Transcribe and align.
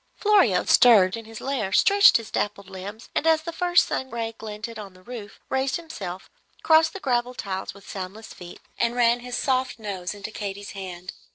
Florio 0.15 0.65
stirred 0.65 1.15
in 1.15 1.25
his 1.25 1.39
lair, 1.39 1.71
stretched 1.71 2.17
his 2.17 2.31
dappled 2.31 2.71
limbs, 2.71 3.09
and 3.13 3.27
as 3.27 3.43
the 3.43 3.53
first 3.53 3.85
sun 3.85 4.09
ray 4.09 4.33
glinted 4.35 4.79
on 4.79 4.95
the 4.95 5.03
roof, 5.03 5.39
raised 5.47 5.75
himself, 5.75 6.27
crossed 6.63 6.93
the 6.93 6.99
gravelled 6.99 7.37
tiles 7.37 7.75
with 7.75 7.87
soundless 7.87 8.33
feet, 8.33 8.59
and 8.79 8.95
ran 8.95 9.19
his 9.19 9.37
soft 9.37 9.77
nose 9.77 10.15
into 10.15 10.31
Katy's 10.31 10.71
hand. 10.71 11.13